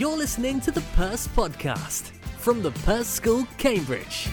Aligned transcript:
You're 0.00 0.16
listening 0.16 0.62
to 0.62 0.70
the 0.70 0.80
Perse 0.96 1.28
Podcast 1.28 2.12
from 2.38 2.62
the 2.62 2.70
Perse 2.86 3.06
School, 3.06 3.46
Cambridge. 3.58 4.30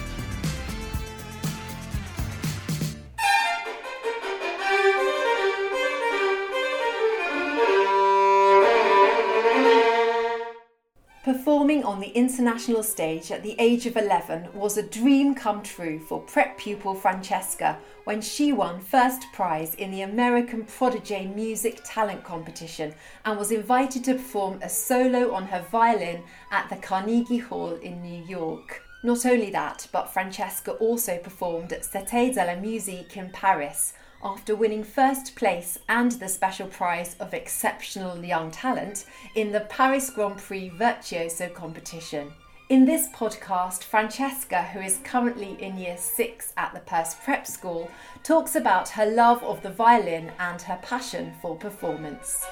Performing 11.28 11.84
on 11.84 12.00
the 12.00 12.08
international 12.12 12.82
stage 12.82 13.30
at 13.30 13.42
the 13.42 13.54
age 13.58 13.84
of 13.84 13.98
11 13.98 14.48
was 14.54 14.78
a 14.78 14.82
dream 14.82 15.34
come 15.34 15.62
true 15.62 16.00
for 16.00 16.22
prep 16.22 16.56
pupil 16.56 16.94
Francesca 16.94 17.78
when 18.04 18.22
she 18.22 18.50
won 18.50 18.80
first 18.80 19.30
prize 19.34 19.74
in 19.74 19.90
the 19.90 20.00
American 20.00 20.64
Prodigy 20.64 21.26
Music 21.26 21.82
Talent 21.84 22.24
Competition 22.24 22.94
and 23.26 23.38
was 23.38 23.52
invited 23.52 24.04
to 24.04 24.14
perform 24.14 24.58
a 24.62 24.70
solo 24.70 25.34
on 25.34 25.48
her 25.48 25.62
violin 25.70 26.22
at 26.50 26.70
the 26.70 26.76
Carnegie 26.76 27.36
Hall 27.36 27.74
in 27.74 28.00
New 28.00 28.24
York. 28.24 28.82
Not 29.02 29.26
only 29.26 29.50
that, 29.50 29.86
but 29.92 30.10
Francesca 30.10 30.72
also 30.76 31.18
performed 31.18 31.74
at 31.74 31.82
Cité 31.82 32.32
de 32.32 32.42
la 32.42 32.58
Musique 32.58 33.18
in 33.18 33.28
Paris 33.32 33.92
after 34.22 34.56
winning 34.56 34.82
first 34.82 35.36
place 35.36 35.78
and 35.88 36.12
the 36.12 36.28
special 36.28 36.66
prize 36.66 37.14
of 37.20 37.34
Exceptional 37.34 38.24
Young 38.24 38.50
Talent 38.50 39.04
in 39.34 39.52
the 39.52 39.60
Paris 39.60 40.10
Grand 40.10 40.38
Prix 40.38 40.70
Virtuoso 40.70 41.48
competition. 41.48 42.32
In 42.68 42.84
this 42.84 43.08
podcast, 43.08 43.84
Francesca, 43.84 44.62
who 44.62 44.80
is 44.80 45.00
currently 45.02 45.56
in 45.58 45.78
year 45.78 45.96
six 45.96 46.52
at 46.58 46.74
the 46.74 46.80
Perse 46.80 47.14
Prep 47.24 47.46
School, 47.46 47.90
talks 48.22 48.56
about 48.56 48.90
her 48.90 49.06
love 49.06 49.42
of 49.42 49.62
the 49.62 49.70
violin 49.70 50.30
and 50.38 50.60
her 50.60 50.78
passion 50.82 51.32
for 51.40 51.56
performance. 51.56 52.44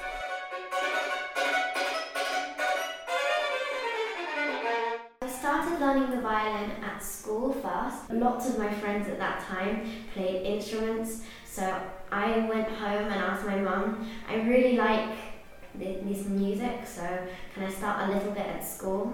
Started 5.37 5.79
learning 5.79 6.09
the 6.09 6.21
violin 6.21 6.71
at 6.83 7.03
school 7.03 7.53
first. 7.53 8.11
Lots 8.11 8.49
of 8.49 8.57
my 8.57 8.73
friends 8.73 9.07
at 9.07 9.19
that 9.19 9.41
time 9.41 9.87
played 10.13 10.45
instruments, 10.45 11.21
so 11.45 11.79
I 12.11 12.39
went 12.39 12.67
home 12.67 13.05
and 13.05 13.13
asked 13.13 13.45
my 13.45 13.57
mum, 13.57 14.09
I 14.27 14.35
really 14.41 14.77
like 14.77 15.15
this 15.75 16.25
music, 16.25 16.85
so 16.85 17.01
can 17.53 17.63
I 17.63 17.69
start 17.69 18.09
a 18.09 18.13
little 18.13 18.31
bit 18.31 18.45
at 18.45 18.65
school? 18.65 19.13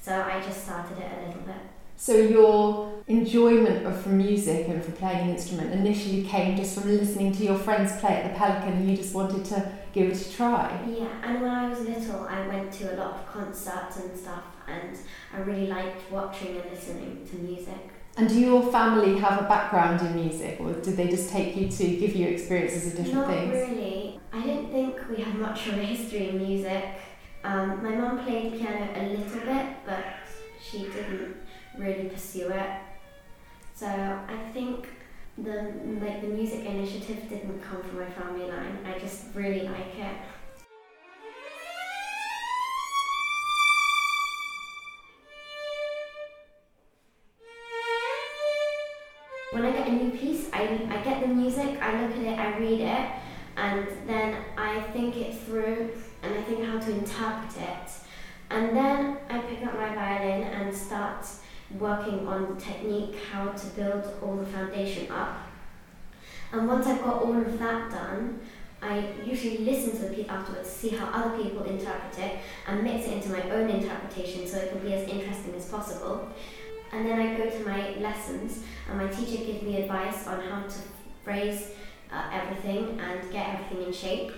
So 0.00 0.12
I 0.22 0.40
just 0.40 0.64
started 0.64 0.98
it 0.98 1.10
a 1.18 1.26
little 1.26 1.42
bit. 1.42 1.56
So 1.96 2.14
your 2.14 3.02
enjoyment 3.08 3.86
of 3.86 4.00
from 4.02 4.18
music 4.18 4.68
and 4.68 4.84
for 4.84 4.92
playing 4.92 5.30
an 5.30 5.30
instrument 5.30 5.72
initially 5.72 6.22
came 6.22 6.56
just 6.56 6.78
from 6.78 6.90
listening 6.90 7.32
to 7.32 7.44
your 7.44 7.58
friends 7.58 7.98
play 7.98 8.10
at 8.10 8.32
the 8.32 8.38
Pelican 8.38 8.74
and 8.74 8.90
you 8.90 8.96
just 8.96 9.14
wanted 9.14 9.44
to 9.46 9.72
give 9.92 10.10
it 10.10 10.26
a 10.26 10.32
try? 10.32 10.78
Yeah, 10.86 11.08
and 11.24 11.40
when 11.40 11.50
I 11.50 11.68
was 11.70 11.80
little 11.80 12.20
I 12.28 12.46
went 12.46 12.70
to 12.74 12.94
a 12.94 12.96
lot 12.96 13.14
of 13.14 13.26
concerts 13.26 13.96
and 13.96 14.16
stuff 14.16 14.44
and 14.68 14.96
I 15.32 15.38
really 15.38 15.66
liked 15.66 16.10
watching 16.10 16.56
and 16.60 16.70
listening 16.70 17.26
to 17.30 17.36
music. 17.36 17.90
And 18.16 18.28
do 18.28 18.40
your 18.40 18.72
family 18.72 19.18
have 19.18 19.42
a 19.42 19.44
background 19.44 20.00
in 20.00 20.14
music, 20.14 20.58
or 20.58 20.72
did 20.72 20.96
they 20.96 21.08
just 21.08 21.28
take 21.28 21.54
you 21.54 21.68
to 21.68 21.86
give 21.96 22.16
you 22.16 22.28
experiences 22.28 22.86
of 22.86 22.96
different 22.96 23.14
Not 23.14 23.28
things? 23.28 23.52
Not 23.52 23.60
really. 23.60 24.20
I 24.32 24.46
don't 24.46 24.70
think 24.70 24.96
we 25.10 25.22
have 25.22 25.34
much 25.34 25.66
of 25.66 25.74
a 25.74 25.82
history 25.82 26.30
in 26.30 26.38
music. 26.38 26.84
Um, 27.44 27.82
my 27.82 27.94
mum 27.94 28.24
played 28.24 28.58
piano 28.58 28.88
a 28.94 29.02
little 29.08 29.40
bit, 29.40 29.66
but 29.84 30.04
she 30.62 30.84
didn't 30.84 31.36
really 31.76 32.08
pursue 32.08 32.48
it. 32.48 32.70
So 33.74 33.86
I 33.86 34.50
think 34.52 34.88
the 35.36 35.74
like 36.00 36.22
the 36.22 36.28
music 36.28 36.64
initiative 36.64 37.28
didn't 37.28 37.60
come 37.60 37.82
from 37.82 38.00
my 38.00 38.10
family 38.10 38.46
line. 38.46 38.78
I 38.86 38.98
just 38.98 39.26
really 39.34 39.68
like 39.68 39.94
it. 39.98 40.16
When 49.56 49.64
I 49.64 49.70
get 49.70 49.88
a 49.88 49.92
new 49.92 50.10
piece, 50.10 50.50
I, 50.52 50.64
I 50.90 51.02
get 51.02 51.22
the 51.22 51.28
music, 51.28 51.80
I 51.80 52.02
look 52.02 52.10
at 52.10 52.22
it, 52.22 52.38
I 52.38 52.58
read 52.58 52.80
it, 52.80 53.10
and 53.56 53.88
then 54.06 54.36
I 54.58 54.82
think 54.92 55.16
it 55.16 55.34
through 55.34 55.92
and 56.22 56.34
I 56.34 56.42
think 56.42 56.66
how 56.66 56.78
to 56.78 56.90
interpret 56.90 57.62
it. 57.62 57.90
And 58.50 58.76
then 58.76 59.16
I 59.30 59.38
pick 59.38 59.66
up 59.66 59.74
my 59.74 59.94
violin 59.94 60.42
and 60.42 60.76
start 60.76 61.26
working 61.78 62.28
on 62.28 62.54
the 62.54 62.60
technique, 62.60 63.16
how 63.32 63.48
to 63.48 63.66
build 63.68 64.04
all 64.22 64.36
the 64.36 64.44
foundation 64.44 65.10
up. 65.10 65.38
And 66.52 66.68
once 66.68 66.86
I've 66.86 67.02
got 67.02 67.22
all 67.22 67.34
of 67.34 67.58
that 67.58 67.90
done, 67.90 68.40
I 68.82 69.06
usually 69.24 69.58
listen 69.58 69.92
to 69.92 70.08
the 70.08 70.14
piece 70.14 70.28
afterwards, 70.28 70.68
see 70.68 70.90
how 70.90 71.06
other 71.06 71.42
people 71.42 71.64
interpret 71.64 72.18
it, 72.18 72.38
and 72.68 72.84
mix 72.84 73.06
it 73.06 73.14
into 73.14 73.30
my 73.30 73.50
own 73.50 73.70
interpretation 73.70 74.46
so 74.46 74.58
it 74.58 74.70
can 74.70 74.80
be 74.80 74.92
as 74.92 75.08
interesting 75.08 75.54
as 75.54 75.64
possible. 75.70 76.28
And 76.92 77.06
then 77.06 77.20
I 77.20 77.36
go 77.36 77.50
to 77.50 77.64
my 77.64 77.94
lessons, 77.96 78.62
and 78.88 78.98
my 78.98 79.08
teacher 79.08 79.44
gives 79.44 79.62
me 79.62 79.82
advice 79.82 80.26
on 80.26 80.40
how 80.40 80.62
to 80.62 80.78
phrase 81.24 81.70
uh, 82.12 82.30
everything 82.32 83.00
and 83.00 83.32
get 83.32 83.54
everything 83.54 83.86
in 83.86 83.92
shape. 83.92 84.32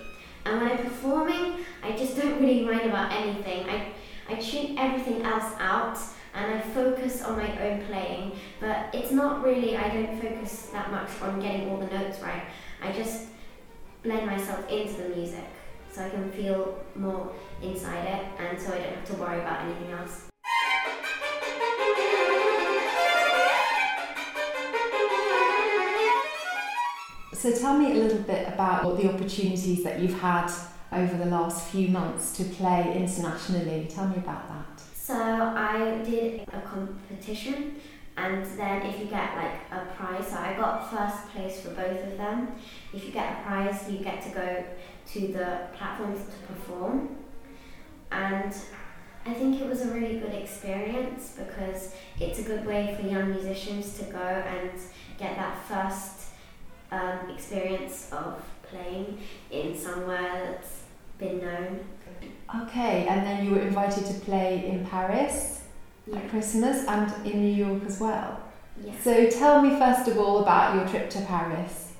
And 0.45 0.61
when 0.61 0.71
I'm 0.71 0.77
performing, 0.77 1.65
I 1.83 1.91
just 1.91 2.17
don't 2.17 2.41
really 2.41 2.63
mind 2.65 2.89
about 2.89 3.11
anything. 3.11 3.69
I, 3.69 3.93
I 4.27 4.35
tune 4.35 4.77
everything 4.77 5.21
else 5.21 5.53
out 5.59 5.97
and 6.33 6.55
I 6.55 6.61
focus 6.61 7.23
on 7.23 7.37
my 7.37 7.67
own 7.67 7.85
playing. 7.85 8.31
But 8.59 8.89
it's 8.93 9.11
not 9.11 9.43
really, 9.43 9.75
I 9.77 9.89
don't 9.89 10.21
focus 10.21 10.69
that 10.73 10.91
much 10.91 11.09
on 11.21 11.39
getting 11.39 11.69
all 11.69 11.77
the 11.77 11.87
notes 11.87 12.19
right. 12.21 12.43
I 12.81 12.91
just 12.91 13.27
blend 14.03 14.25
myself 14.25 14.67
into 14.69 15.01
the 15.03 15.09
music 15.09 15.45
so 15.91 16.05
I 16.05 16.09
can 16.09 16.31
feel 16.31 16.79
more 16.95 17.31
inside 17.61 18.05
it 18.05 18.25
and 18.39 18.59
so 18.59 18.73
I 18.73 18.77
don't 18.77 18.95
have 18.95 19.05
to 19.05 19.13
worry 19.15 19.41
about 19.41 19.65
anything 19.65 19.91
else. 19.91 20.29
So 27.39 27.53
tell 27.53 27.77
me 27.77 27.93
a 27.93 27.95
little 27.95 28.19
bit 28.23 28.49
about 28.49 28.83
what 28.83 28.97
the 28.97 29.07
opportunities 29.07 29.81
that 29.85 30.01
you've 30.01 30.19
had 30.19 30.51
over 30.91 31.15
the 31.15 31.27
last 31.27 31.69
few 31.69 31.87
months 31.87 32.35
to 32.35 32.43
play 32.43 32.93
internationally. 32.93 33.87
Tell 33.89 34.09
me 34.09 34.17
about 34.17 34.49
that. 34.49 34.81
So 34.93 35.15
I 35.15 36.01
did 36.03 36.41
a 36.51 36.59
competition 36.59 37.77
and 38.17 38.45
then 38.45 38.81
if 38.81 38.99
you 38.99 39.05
get 39.05 39.37
like 39.37 39.53
a 39.71 39.85
prize, 39.95 40.27
so 40.27 40.35
I 40.35 40.53
got 40.57 40.91
first 40.91 41.29
place 41.29 41.61
for 41.61 41.69
both 41.69 42.03
of 42.07 42.17
them. 42.17 42.49
If 42.93 43.05
you 43.05 43.11
get 43.11 43.39
a 43.39 43.43
prize, 43.43 43.89
you 43.89 43.99
get 43.99 44.21
to 44.23 44.29
go 44.31 44.65
to 45.13 45.19
the 45.19 45.61
platforms 45.77 46.19
to 46.19 46.53
perform. 46.53 47.15
And 48.11 48.53
I 49.25 49.33
think 49.33 49.61
it 49.61 49.69
was 49.69 49.83
a 49.83 49.87
really 49.93 50.19
good 50.19 50.33
experience 50.33 51.37
because 51.37 51.95
it's 52.19 52.39
a 52.39 52.43
good 52.43 52.65
way 52.65 52.97
for 52.99 53.07
young 53.07 53.29
musicians 53.29 53.97
to 53.99 54.03
go 54.11 54.19
and 54.19 54.71
get 55.17 55.37
that 55.37 55.65
first 55.65 56.28
um, 56.91 57.29
experience 57.29 58.09
of 58.11 58.43
playing 58.63 59.19
in 59.51 59.77
somewhere 59.77 60.51
that's 60.51 60.83
been 61.17 61.39
known. 61.39 61.79
Okay, 62.63 63.07
and 63.07 63.25
then 63.25 63.45
you 63.45 63.51
were 63.51 63.61
invited 63.61 64.05
to 64.05 64.13
play 64.21 64.65
in 64.65 64.85
Paris 64.85 65.63
yeah. 66.07 66.17
at 66.17 66.29
Christmas 66.29 66.85
and 66.87 67.25
in 67.25 67.41
New 67.41 67.65
York 67.65 67.83
as 67.85 67.99
well. 67.99 68.41
Yeah. 68.83 68.93
So 69.03 69.29
tell 69.29 69.61
me 69.61 69.77
first 69.77 70.07
of 70.07 70.17
all 70.17 70.39
about 70.39 70.75
your 70.75 70.87
trip 70.87 71.09
to 71.11 71.21
Paris. 71.21 71.93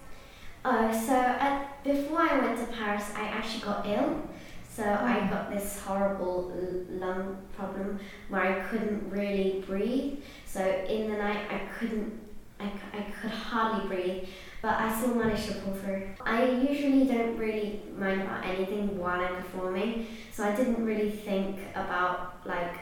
Uh, 0.66 0.92
so 0.92 1.14
at, 1.14 1.84
before 1.84 2.22
I 2.22 2.40
went 2.40 2.60
to 2.60 2.66
Paris, 2.74 3.12
I 3.16 3.24
actually 3.24 3.64
got 3.64 3.86
ill. 3.86 4.22
So 4.70 4.84
oh. 4.84 5.06
I 5.06 5.28
got 5.30 5.52
this 5.52 5.80
horrible 5.80 6.54
lung 6.90 7.38
problem 7.56 8.00
where 8.30 8.42
I 8.42 8.60
couldn't 8.62 9.10
really 9.10 9.64
breathe. 9.68 10.20
So 10.46 10.62
in 10.62 11.12
the 11.12 11.18
night, 11.18 11.46
I 11.50 11.60
couldn't, 11.78 12.20
I, 12.60 12.72
I 12.94 13.02
could 13.22 13.32
hardly 13.32 13.88
breathe 13.88 14.28
but 14.62 14.76
I 14.76 14.96
still 15.00 15.16
managed 15.16 15.48
to 15.48 15.54
pull 15.56 15.74
through. 15.74 16.08
I 16.26 16.46
usually 16.46 17.06
don't 17.06 17.38
really 17.38 17.82
mind 17.98 18.22
about 18.22 18.46
anything 18.46 18.98
while 18.98 19.22
I'm 19.22 19.36
performing, 19.38 20.08
so 20.32 20.44
I 20.44 20.56
didn't 20.56 20.84
really 20.84 21.12
think 21.12 21.60
about 21.76 22.46
like 22.46 22.76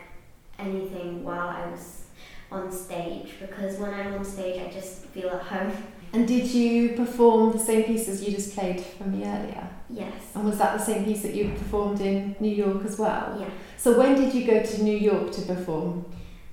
anything 0.60 1.24
while 1.24 1.50
I 1.50 1.70
was 1.70 2.04
on 2.52 2.72
stage 2.72 3.34
because 3.40 3.78
when 3.78 3.94
I'm 3.94 4.14
on 4.14 4.26
stage 4.26 4.62
I 4.62 4.72
just 4.72 5.06
feel 5.08 5.30
at 5.30 5.42
home. 5.42 5.72
And 6.14 6.28
did 6.28 6.48
you 6.48 6.90
perform 6.90 7.52
the 7.52 7.60
same 7.60 7.84
piece 7.84 8.08
as 8.08 8.24
you 8.24 8.32
just 8.34 8.56
played 8.56 8.80
for 8.80 9.04
me 9.04 9.26
earlier? 9.26 9.68
Yes. 9.90 10.14
And 10.34 10.46
was 10.46 10.58
that 10.58 10.78
the 10.78 10.84
same 10.84 11.04
piece 11.06 11.22
that 11.24 11.36
you 11.36 11.50
performed 11.50 12.00
in 12.00 12.36
New 12.40 12.54
York 12.54 12.86
as 12.86 12.98
well? 12.98 13.38
Yeah. 13.40 13.50
So 13.78 13.98
when 13.98 14.16
did 14.16 14.34
you 14.34 14.46
go 14.46 14.64
to 14.64 14.84
New 14.84 14.98
York 14.98 15.32
to 15.34 15.42
perform? 15.42 16.06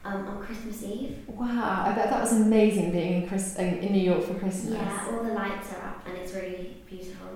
Um, 0.05 0.29
on 0.29 0.43
Christmas 0.43 0.83
Eve. 0.83 1.17
Wow, 1.27 1.85
I 1.87 1.93
bet 1.95 2.11
that 2.11 2.21
was 2.21 2.33
amazing 2.33 2.93
being 2.93 3.23
in, 3.23 3.29
Chris- 3.29 3.57
in 3.57 3.93
New 3.93 4.03
York 4.03 4.23
for 4.23 4.35
Christmas. 4.35 4.75
Yeah, 4.75 5.09
all 5.11 5.25
the 5.25 5.33
lights 5.33 5.73
are 5.73 5.89
up 5.89 6.07
and 6.07 6.17
it's 6.17 6.35
really 6.35 6.77
beautiful. 6.89 7.29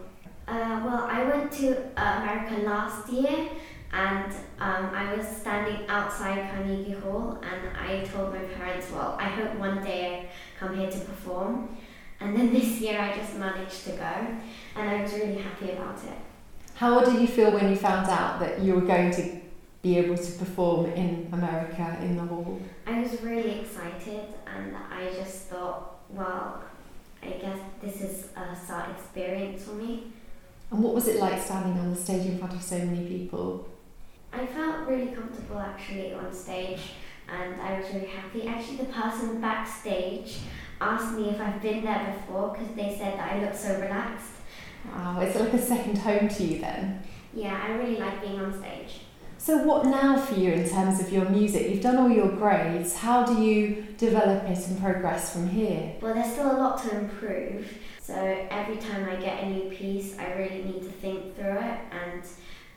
Uh, 0.47 0.81
well, 0.85 1.07
I 1.11 1.25
went 1.25 1.53
to 1.53 1.77
uh, 1.97 2.21
America 2.23 2.61
last 2.63 3.11
year 3.13 3.49
and 3.93 4.33
um, 4.61 4.91
I 4.95 5.15
was 5.17 5.27
standing 5.27 5.87
outside 5.89 6.51
Carnegie 6.51 6.93
Hall 6.93 7.39
and 7.43 7.77
I 7.77 8.05
told 8.05 8.35
my 8.35 8.41
parents, 8.41 8.91
well, 8.93 9.17
I 9.19 9.25
hope 9.25 9.55
one 9.59 9.83
day 9.83 10.29
I 10.29 10.29
come 10.59 10.77
here 10.77 10.91
to 10.91 10.99
perform. 10.99 11.77
And 12.21 12.37
then 12.37 12.53
this 12.53 12.81
year 12.81 13.01
I 13.01 13.17
just 13.17 13.37
managed 13.37 13.85
to 13.85 13.91
go 13.93 14.37
and 14.77 14.91
I 14.91 15.03
was 15.03 15.13
really 15.15 15.39
happy 15.39 15.71
about 15.71 15.97
it. 16.05 16.19
How 16.75 16.95
old 16.99 17.07
did 17.07 17.21
you 17.21 17.27
feel 17.27 17.51
when 17.51 17.71
you 17.71 17.77
found 17.77 18.09
out 18.09 18.39
that 18.41 18.61
you 18.61 18.75
were 18.75 18.83
going 18.83 19.11
to 19.13 19.41
be 19.83 19.97
able 19.99 20.17
to 20.17 20.33
perform 20.33 20.87
in 20.93 21.29
America 21.33 21.99
in 22.01 22.17
the 22.17 22.23
hall? 22.23 22.61
I 22.87 23.01
was 23.01 23.21
really 23.23 23.61
excited 23.61 24.25
and 24.47 24.77
I 24.77 25.13
just 25.15 25.47
thought, 25.47 26.01
well, 26.11 26.63
I 27.23 27.31
guess 27.31 27.59
this 27.83 28.01
is 28.01 28.29
a 28.37 28.57
start 28.57 28.91
experience 28.91 29.65
for 29.65 29.73
me. 29.73 30.13
And 30.71 30.83
what 30.83 30.95
was 30.95 31.09
it 31.09 31.21
like 31.21 31.41
standing 31.41 31.79
on 31.79 31.95
the 31.95 32.01
stage 32.01 32.27
in 32.27 32.39
front 32.39 32.55
of 32.55 32.63
so 32.63 32.79
many 32.79 33.07
people? 33.07 33.69
I 34.33 34.47
felt 34.47 34.89
really 34.89 35.13
comfortable 35.13 35.59
actually 35.59 36.13
on 36.13 36.33
stage 36.33 36.81
and 37.29 37.61
I 37.61 37.79
was 37.79 37.93
really 37.93 38.09
happy. 38.09 38.47
Actually, 38.47 38.79
the 38.79 38.85
person 38.87 39.41
backstage 39.41 40.39
asked 40.81 41.15
me 41.15 41.31
if 41.31 41.41
I've 41.41 41.61
been 41.63 41.85
there 41.85 42.15
before 42.17 42.51
because 42.51 42.75
they 42.75 42.97
said 42.97 43.19
that 43.19 43.33
I 43.33 43.41
looked 43.41 43.57
so 43.57 43.81
relaxed. 43.81 44.33
Wow, 44.93 45.21
it's 45.21 45.39
like 45.39 45.53
a 45.53 45.63
second 45.63 45.99
home 45.99 46.29
to 46.29 46.45
you 46.45 46.61
then. 46.61 47.03
Yeah, 47.35 47.61
I 47.63 47.73
really 47.73 47.97
like 47.97 48.21
being 48.23 48.41
on 48.41 48.57
stage. 48.59 49.01
So, 49.41 49.59
what 49.59 49.87
now 49.87 50.19
for 50.19 50.35
you 50.35 50.51
in 50.51 50.69
terms 50.69 51.01
of 51.01 51.13
your 51.13 51.25
music? 51.29 51.71
You've 51.71 51.81
done 51.81 51.97
all 51.97 52.11
your 52.11 52.29
grades. 52.29 52.97
How 52.97 53.25
do 53.25 53.41
you 53.41 53.87
develop 53.97 54.43
it 54.43 54.67
and 54.67 54.81
progress 54.81 55.33
from 55.33 55.49
here? 55.49 55.95
Well, 56.03 56.13
there's 56.13 56.33
still 56.33 56.51
a 56.51 56.59
lot 56.59 56.83
to 56.83 56.99
improve. 56.99 57.73
So, 58.03 58.15
every 58.51 58.79
time 58.79 59.09
I 59.09 59.15
get 59.15 59.45
a 59.45 59.49
new 59.49 59.71
piece, 59.71 60.19
I 60.19 60.33
really 60.33 60.65
need 60.65 60.83
to 60.83 60.91
think 60.91 61.37
through 61.37 61.57
it 61.57 61.79
and 61.93 62.23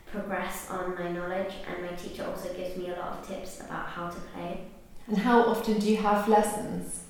progress 0.06 0.70
on 0.70 0.94
my 0.94 1.12
knowledge. 1.12 1.52
And 1.68 1.84
my 1.84 1.94
teacher 1.94 2.26
also 2.26 2.54
gives 2.54 2.78
me 2.78 2.90
a 2.90 2.96
lot 2.96 3.18
of 3.18 3.28
tips 3.28 3.60
about 3.62 3.88
how 3.88 4.10
to 4.10 4.20
play. 4.34 4.62
And 5.08 5.18
how 5.18 5.42
often 5.42 5.80
do 5.80 5.90
you 5.90 5.98
have 5.98 6.28
lessons? 6.28 7.06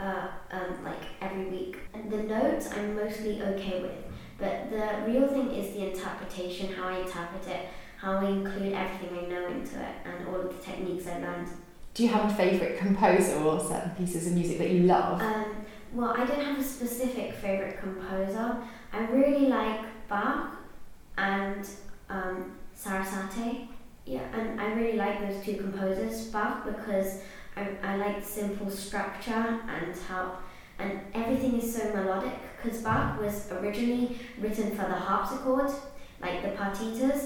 Uh, 0.00 0.28
um, 0.50 0.82
like 0.82 1.02
every 1.20 1.44
week. 1.44 1.76
And 1.92 2.10
the 2.10 2.22
notes 2.22 2.70
I'm 2.72 2.96
mostly 2.96 3.42
okay 3.42 3.82
with, 3.82 4.04
but 4.38 4.70
the 4.70 5.04
real 5.06 5.28
thing 5.28 5.50
is 5.50 5.74
the 5.74 5.90
interpretation, 5.90 6.72
how 6.72 6.88
I 6.88 7.00
interpret 7.00 7.46
it 7.46 7.68
how 8.04 8.18
I 8.18 8.26
include 8.26 8.74
everything 8.74 9.18
I 9.18 9.28
know 9.28 9.46
into 9.46 9.80
it 9.80 9.94
and 10.04 10.28
all 10.28 10.42
of 10.42 10.54
the 10.54 10.62
techniques 10.62 11.06
I 11.06 11.20
learned. 11.20 11.48
Do 11.94 12.02
you 12.02 12.10
have 12.10 12.30
a 12.30 12.34
favourite 12.34 12.76
composer 12.76 13.36
or 13.36 13.58
certain 13.58 13.92
pieces 13.92 14.26
of 14.26 14.34
music 14.34 14.58
that 14.58 14.70
you 14.70 14.82
love? 14.82 15.22
Um, 15.22 15.64
well, 15.94 16.10
I 16.10 16.26
don't 16.26 16.44
have 16.44 16.58
a 16.58 16.62
specific 16.62 17.32
favourite 17.34 17.80
composer. 17.80 18.58
I 18.92 19.06
really 19.06 19.46
like 19.46 19.80
Bach 20.08 20.56
and 21.16 21.66
um, 22.10 22.52
Sarasate. 22.74 23.68
Yeah, 24.04 24.22
and 24.34 24.60
I 24.60 24.74
really 24.74 24.98
like 24.98 25.20
those 25.20 25.42
two 25.42 25.56
composers, 25.56 26.26
Bach, 26.26 26.66
because 26.66 27.22
I, 27.56 27.68
I 27.82 27.96
like 27.96 28.22
simple 28.22 28.70
structure 28.70 29.32
and 29.32 29.96
how 30.08 30.38
and 30.78 31.00
everything 31.14 31.60
is 31.60 31.74
so 31.74 31.94
melodic 31.94 32.34
because 32.60 32.82
Bach 32.82 33.20
was 33.20 33.50
originally 33.52 34.18
written 34.40 34.70
for 34.70 34.82
the 34.82 34.94
harpsichord, 34.94 35.70
like 36.20 36.42
the 36.42 36.48
partitas, 36.48 37.23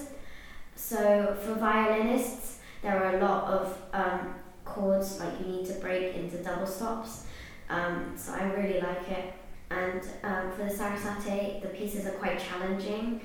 so 0.88 1.36
for 1.42 1.52
violinists, 1.52 2.60
there 2.80 2.96
are 3.04 3.18
a 3.18 3.20
lot 3.20 3.44
of 3.44 3.78
um, 3.92 4.34
chords 4.64 5.20
like 5.20 5.38
you 5.38 5.46
need 5.46 5.66
to 5.66 5.74
break 5.74 6.14
into 6.16 6.38
double 6.38 6.66
stops. 6.66 7.26
Um, 7.68 8.14
so 8.16 8.32
I 8.32 8.44
really 8.44 8.80
like 8.80 9.06
it. 9.10 9.34
And 9.70 10.00
um, 10.22 10.50
for 10.52 10.64
the 10.64 10.70
Sarasate, 10.70 11.60
the 11.60 11.68
pieces 11.68 12.06
are 12.06 12.12
quite 12.12 12.38
challenging. 12.38 13.20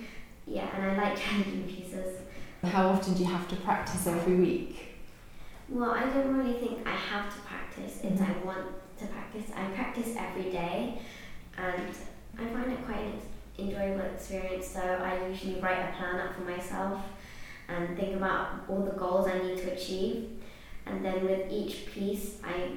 Yeah, 0.45 0.68
and 0.75 0.92
I 0.92 1.10
like 1.10 1.18
challenging 1.21 1.63
pieces. 1.63 2.18
How 2.65 2.89
often 2.89 3.13
do 3.13 3.24
you 3.24 3.30
have 3.30 3.48
to 3.48 3.56
practice 3.56 4.07
every 4.07 4.36
week? 4.36 4.95
Well, 5.69 5.92
I 5.92 6.04
don't 6.10 6.36
really 6.36 6.60
think 6.60 6.86
I 6.86 6.92
have 6.92 7.33
to 7.33 7.42
practice. 7.44 8.01
It's 8.04 8.19
mm-hmm. 8.19 8.42
I 8.42 8.45
want 8.45 8.68
to 9.00 9.06
practice. 9.06 9.51
I 9.56 9.63
practice 9.74 10.15
every 10.18 10.51
day, 10.51 11.00
and 11.57 11.95
I 12.38 12.45
find 12.45 12.74
it 12.74 12.86
quite 12.86 13.00
an 13.00 13.21
enjoyable 13.57 14.04
experience. 14.13 14.68
So 14.68 14.81
I 14.81 15.30
usually 15.30 15.62
write 15.62 15.80
a 15.80 15.95
plan 15.95 16.19
up 16.19 16.36
for 16.36 16.42
myself 16.42 17.01
and 17.74 17.98
think 17.98 18.16
about 18.16 18.66
all 18.68 18.81
the 18.81 18.92
goals 18.92 19.28
I 19.28 19.40
need 19.40 19.58
to 19.58 19.74
achieve. 19.74 20.30
And 20.86 21.04
then 21.04 21.24
with 21.25 21.52
each 21.52 21.88
piece, 21.88 22.38
I, 22.44 22.72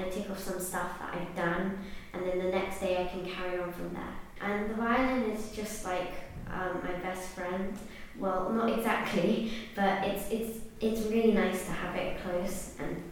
I 0.00 0.08
tick 0.08 0.30
off 0.30 0.38
some 0.38 0.60
stuff 0.60 0.98
that 1.00 1.14
I've 1.14 1.34
done, 1.34 1.78
and 2.12 2.26
then 2.26 2.38
the 2.38 2.50
next 2.50 2.80
day 2.80 3.02
I 3.02 3.06
can 3.06 3.24
carry 3.24 3.58
on 3.58 3.72
from 3.72 3.92
there. 3.94 4.14
And 4.40 4.70
the 4.70 4.74
violin 4.74 5.30
is 5.30 5.50
just 5.50 5.84
like 5.84 6.12
um, 6.50 6.80
my 6.82 6.92
best 7.00 7.30
friend. 7.30 7.76
Well, 8.18 8.50
not 8.50 8.70
exactly, 8.70 9.52
but 9.74 10.04
it's 10.04 10.30
it's 10.30 10.58
it's 10.80 11.00
really 11.10 11.32
nice 11.32 11.66
to 11.66 11.72
have 11.72 11.96
it 11.96 12.18
close, 12.22 12.74
and 12.78 13.02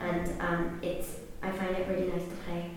and 0.00 0.40
um, 0.40 0.78
it's 0.82 1.16
I 1.42 1.50
find 1.50 1.74
it 1.76 1.88
really 1.88 2.08
nice 2.08 2.24
to 2.24 2.36
play. 2.46 2.70